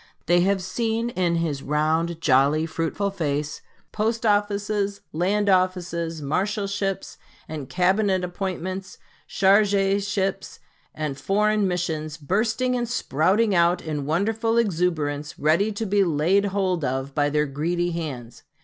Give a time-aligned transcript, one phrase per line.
[0.25, 3.61] They have seen in his round, jolly, fruitful face
[3.91, 8.97] post offices, land offices, marshalships, and cabinet appointments,
[9.29, 10.59] chargé ships
[10.95, 16.83] and foreign missions, bursting and sprouting out in wonderful exuberance ready to be laid hold
[16.83, 18.41] of by their greedy hands.